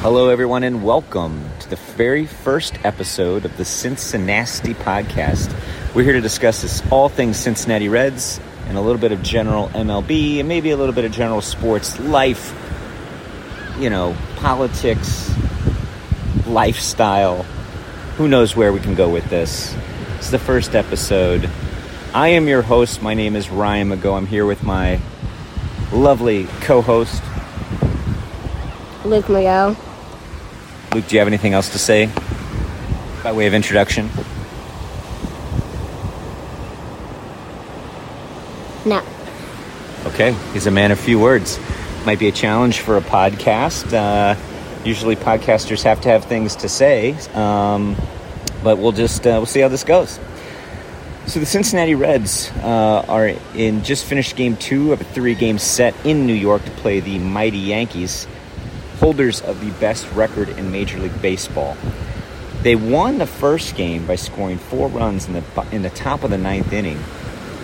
[0.00, 5.52] Hello, everyone, and welcome to the very first episode of the CinciNasty podcast.
[5.92, 8.38] We're here to discuss this, all things Cincinnati Reds
[8.68, 11.98] and a little bit of general MLB and maybe a little bit of general sports,
[11.98, 12.54] life,
[13.80, 15.34] you know, politics,
[16.46, 17.42] lifestyle.
[18.18, 19.74] Who knows where we can go with this?
[20.18, 21.50] It's the first episode.
[22.14, 23.02] I am your host.
[23.02, 24.14] My name is Ryan Mago.
[24.14, 25.00] I'm here with my
[25.92, 27.20] lovely co host,
[29.04, 29.76] Luke Miguel.
[30.94, 32.10] Luke, do you have anything else to say
[33.22, 34.08] by way of introduction?
[38.86, 39.02] No.
[40.06, 41.58] Okay, he's a man of few words.
[42.06, 43.92] Might be a challenge for a podcast.
[43.92, 44.34] Uh,
[44.82, 47.94] usually, podcasters have to have things to say, um,
[48.64, 50.18] but we'll just uh, we'll see how this goes.
[51.26, 55.94] So the Cincinnati Reds uh, are in just finished game two of a three-game set
[56.06, 58.26] in New York to play the mighty Yankees
[58.98, 61.76] holders of the best record in Major League Baseball.
[62.62, 66.30] They won the first game by scoring four runs in the in the top of
[66.30, 66.98] the ninth inning.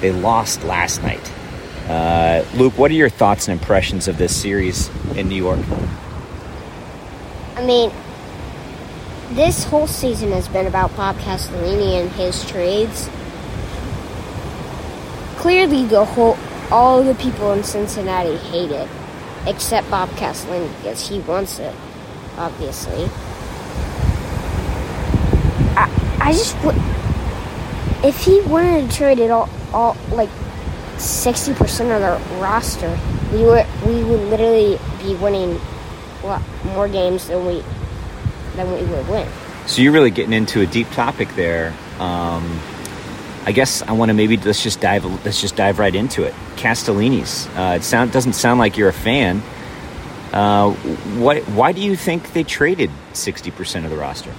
[0.00, 1.32] They lost last night.
[1.88, 5.60] Uh, Luke, what are your thoughts and impressions of this series in New York?
[7.56, 7.92] I mean,
[9.32, 13.10] this whole season has been about Bob Castellini and his trades.
[15.36, 16.38] Clearly, the whole
[16.70, 18.88] all the people in Cincinnati hate it
[19.46, 21.74] except Bob Castellini because he wants it,
[22.36, 23.08] obviously.
[25.76, 26.56] I, I just.
[28.04, 30.28] If he wanted to trade it all, all like
[30.96, 32.98] 60% of the roster,
[33.32, 35.58] we would we would literally be winning
[36.22, 37.62] a lot more games than we
[38.56, 39.28] than we would win.
[39.66, 41.74] So you're really getting into a deep topic there.
[41.98, 42.60] Um,
[43.46, 46.34] I guess I want to maybe let's just dive let's just dive right into it.
[46.56, 47.46] Castellini's.
[47.48, 49.42] Uh, it sound doesn't sound like you're a fan.
[50.32, 51.42] Uh, what?
[51.50, 54.32] Why do you think they traded sixty percent of the roster?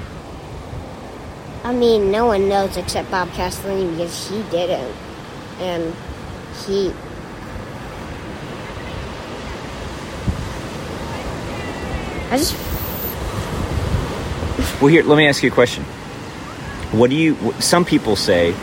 [1.63, 4.95] I mean, no one knows except Bob Castellini because he did it,
[5.59, 5.95] and
[6.65, 6.91] he.
[12.31, 12.55] I just.
[14.81, 15.83] Well, here, let me ask you a question.
[16.91, 17.53] What do you?
[17.59, 18.55] Some people say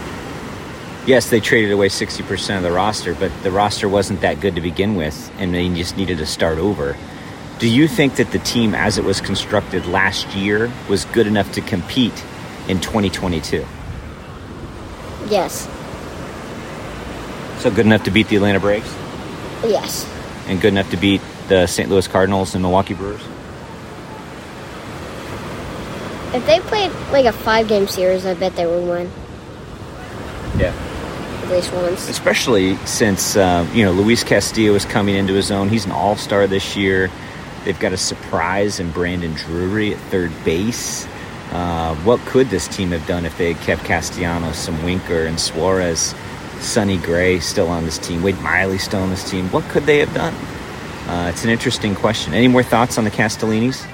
[1.06, 4.60] yes, they traded away 60% of the roster, but the roster wasn't that good to
[4.60, 6.96] begin with, and they just needed to start over.
[7.58, 11.52] Do you think that the team, as it was constructed last year, was good enough
[11.52, 12.24] to compete
[12.68, 13.64] in 2022?
[15.28, 15.68] Yes.
[17.58, 18.92] So good enough to beat the Atlanta Braves?
[19.62, 20.08] Yes.
[20.48, 21.88] And good enough to beat the St.
[21.88, 23.22] Louis Cardinals and Milwaukee Brewers?
[26.34, 29.10] If they played like a five game series, I bet they would win.
[30.58, 30.91] Yeah
[32.08, 35.68] Especially since uh, you know Luis Castillo is coming into his own.
[35.68, 37.10] He's an All Star this year.
[37.64, 41.06] They've got a surprise in Brandon Drury at third base.
[41.52, 45.38] Uh, what could this team have done if they had kept Castellanos, some Winker, and
[45.38, 46.14] Suarez,
[46.60, 49.48] Sonny Gray still on this team, Wade Miley still on this team?
[49.50, 50.34] What could they have done?
[51.08, 52.32] Uh, it's an interesting question.
[52.32, 53.86] Any more thoughts on the Castellinis?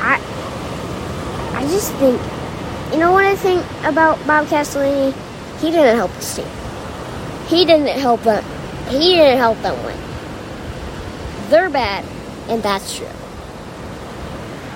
[0.00, 0.18] I
[1.54, 2.20] I just think
[2.92, 5.12] you know what I think about Bob Castellini?
[5.60, 6.46] He didn't help the team.
[7.48, 8.44] He didn't help them.
[8.88, 9.98] He didn't help them win.
[11.50, 12.04] They're bad,
[12.48, 13.08] and that's true.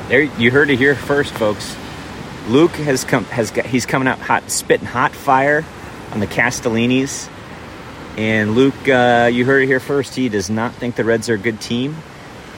[0.09, 1.77] There, you heard it here first, folks.
[2.49, 5.65] Luke has come has got he's coming out hot, spitting hot fire
[6.11, 7.31] on the Castellinis.
[8.17, 10.17] And Luke, uh, you heard it here first.
[10.17, 11.97] He does not think the Reds are a good team.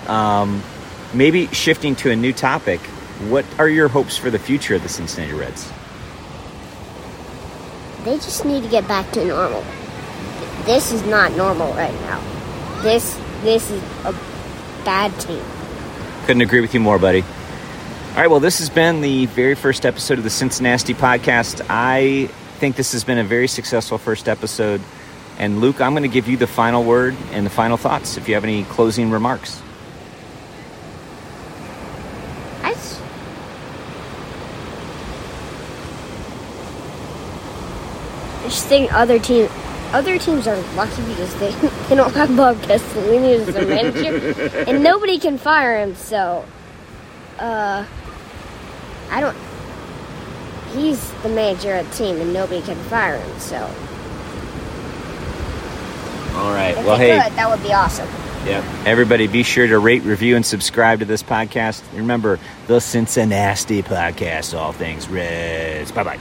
[0.06, 0.62] Um,
[1.12, 2.80] maybe shifting to a new topic.
[3.30, 5.70] What are your hopes for the future of the Cincinnati Reds?
[8.04, 9.64] They just need to get back to normal.
[10.64, 12.20] This is not normal right now.
[12.82, 14.12] This this is a
[14.84, 15.42] bad team.
[16.26, 17.22] Couldn't agree with you more, buddy.
[17.22, 21.64] All right, well, this has been the very first episode of the CinciNasty podcast.
[21.68, 22.28] I
[22.58, 24.80] think this has been a very successful first episode.
[25.38, 28.28] And Luke, I'm going to give you the final word and the final thoughts if
[28.28, 29.62] you have any closing remarks.
[38.60, 39.48] Think other team,
[39.92, 41.50] other teams are lucky because they
[41.88, 45.94] they don't have Bob Castellini as their manager, and nobody can fire him.
[45.94, 46.44] So,
[47.38, 47.84] uh,
[49.10, 49.36] I don't.
[50.74, 53.38] He's the manager of the team, and nobody can fire him.
[53.38, 53.56] So.
[56.34, 56.76] All right.
[56.76, 58.08] If well, hey, could, that would be awesome.
[58.46, 58.64] Yeah.
[58.86, 61.82] Everybody, be sure to rate, review, and subscribe to this podcast.
[61.94, 65.92] Remember, the CinciNasty podcast, all things Reds.
[65.92, 66.18] Bye bye.